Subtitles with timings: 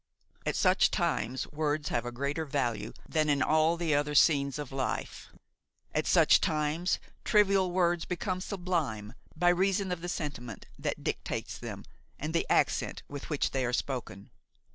[0.47, 4.71] At such times words have a greater value than in all the other scenes of
[4.71, 5.27] life;
[5.93, 11.85] at such times trivial words become sublime by reason of the sentiment that dictates them
[12.17, 14.31] and the accent with which they are spoken.